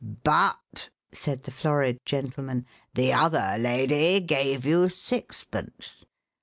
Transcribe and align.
"But," 0.23 0.89
said 1.11 1.43
the 1.43 1.51
florid 1.51 1.99
gentleman, 2.07 2.65
"the 2.95 3.13
other 3.13 3.57
lady 3.59 4.19
gave 4.19 4.65
you 4.65 4.89
sixpence." 4.89 6.03